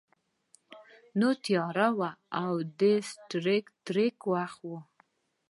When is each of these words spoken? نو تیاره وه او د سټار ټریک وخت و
نو 1.19 1.29
تیاره 1.45 1.87
وه 1.97 2.09
او 2.41 2.51
د 2.79 2.81
سټار 3.09 3.47
ټریک 3.85 4.17
وخت 4.33 4.59
و 4.69 4.71